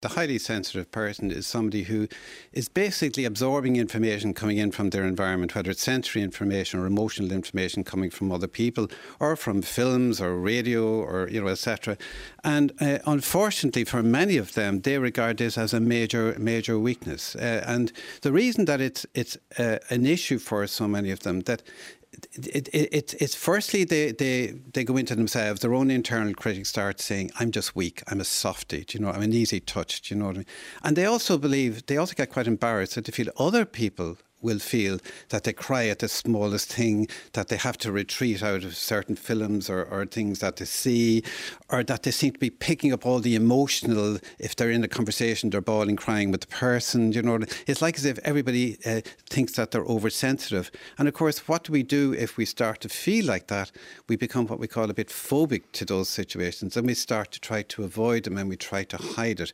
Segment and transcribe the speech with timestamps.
[0.00, 2.06] The highly sensitive person is somebody who
[2.52, 7.32] is basically absorbing information coming in from their environment, whether it's sensory information or emotional
[7.32, 8.86] information coming from other people,
[9.18, 11.96] or from films or radio or you know etc.
[12.44, 17.34] And uh, unfortunately, for many of them, they regard this as a major major weakness.
[17.34, 17.90] Uh, and
[18.22, 21.64] the reason that it's it's uh, an issue for so many of them that
[22.32, 26.66] it, it, it, it's firstly they, they, they go into themselves, their own internal critic
[26.66, 30.02] starts saying, I'm just weak, I'm a softie, do you know, I'm an easy touch,
[30.02, 30.46] do you know what I mean?
[30.82, 34.58] And they also believe, they also get quite embarrassed that they feel other people will
[34.58, 34.98] feel
[35.30, 39.16] that they cry at the smallest thing, that they have to retreat out of certain
[39.16, 41.22] films or, or things that they see,
[41.68, 44.18] or that they seem to be picking up all the emotional.
[44.38, 47.12] If they're in a conversation, they're bawling, crying with the person.
[47.12, 50.70] You know, it's like as if everybody uh, thinks that they're oversensitive.
[50.98, 53.72] And of course, what do we do if we start to feel like that?
[54.08, 57.40] We become what we call a bit phobic to those situations, and we start to
[57.40, 59.52] try to avoid them and we try to hide it.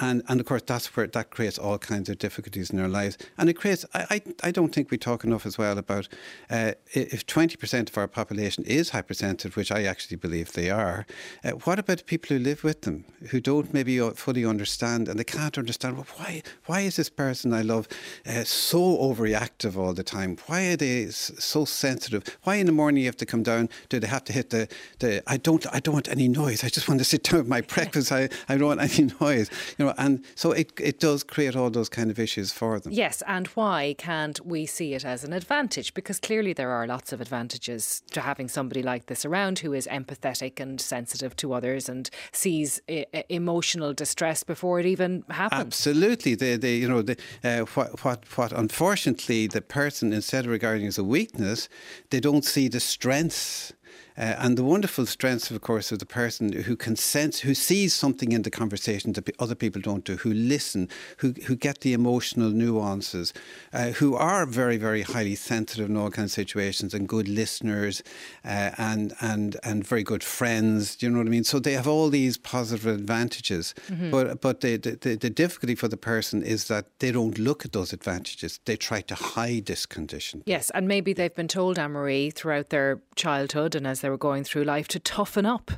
[0.00, 3.18] And, and of course, that's where that creates all kinds of difficulties in our lives.
[3.36, 6.08] And it creates, I, I, I don't think we talk enough as well about
[6.48, 11.06] uh, if 20% of our population is hypersensitive, which I actually believe they are,
[11.44, 15.24] uh, what about people who live with them, who don't maybe fully understand and they
[15.24, 17.86] can't understand, well, why, why is this person I love
[18.26, 20.38] uh, so overreactive all the time?
[20.46, 22.24] Why are they so sensitive?
[22.44, 24.68] Why in the morning you have to come down, do they have to hit the,
[24.98, 26.64] the I don't I don't want any noise.
[26.64, 28.12] I just want to sit down with my breakfast.
[28.12, 29.50] I, I don't want any noise.
[29.78, 32.78] You know, know, and so it, it does create all those kind of issues for
[32.80, 32.92] them.
[32.92, 35.94] Yes, and why can't we see it as an advantage?
[35.94, 39.86] Because clearly there are lots of advantages to having somebody like this around who is
[39.86, 45.60] empathetic and sensitive to others and sees I- emotional distress before it even happens.
[45.60, 50.50] Absolutely, they, they you know, the, uh, what, what, what unfortunately the person instead of
[50.50, 51.68] regarding as a weakness,
[52.10, 53.72] they don't see the strengths
[54.16, 57.94] uh, and the wonderful strengths, of course, of the person who can sense, who sees
[57.94, 60.88] something in the conversation that other people don't do, who listen,
[61.18, 63.32] who, who get the emotional nuances,
[63.72, 68.02] uh, who are very, very highly sensitive in all kinds of situations and good listeners
[68.44, 70.96] uh, and, and, and very good friends.
[70.96, 71.44] Do you know what I mean?
[71.44, 73.74] So they have all these positive advantages.
[73.88, 74.10] Mm-hmm.
[74.10, 77.72] But, but the, the, the difficulty for the person is that they don't look at
[77.72, 78.60] those advantages.
[78.64, 80.42] They try to hide this condition.
[80.46, 84.64] Yes, and maybe they've been told, Ann-Marie, throughout their childhood as they were going through
[84.64, 85.70] life to toughen up.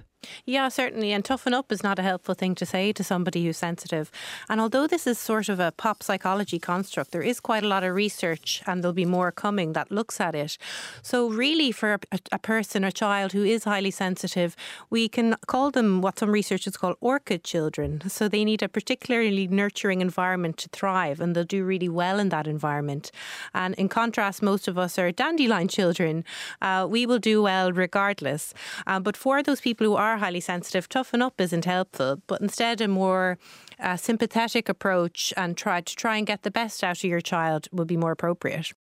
[0.44, 1.12] Yeah, certainly.
[1.12, 4.10] And toughen up is not a helpful thing to say to somebody who's sensitive.
[4.48, 7.84] And although this is sort of a pop psychology construct, there is quite a lot
[7.84, 10.58] of research, and there'll be more coming that looks at it.
[11.02, 14.56] So, really, for a, a person, or child who is highly sensitive,
[14.90, 18.02] we can call them what some researchers call orchid children.
[18.08, 22.28] So, they need a particularly nurturing environment to thrive, and they'll do really well in
[22.30, 23.10] that environment.
[23.54, 26.24] And in contrast, most of us are dandelion children.
[26.60, 28.54] Uh, we will do well regardless.
[28.86, 32.40] Uh, but for those people who are are highly sensitive, toughen up isn't helpful, but
[32.40, 33.38] instead a more
[33.80, 37.68] uh, sympathetic approach and try to try and get the best out of your child
[37.72, 38.72] would be more appropriate.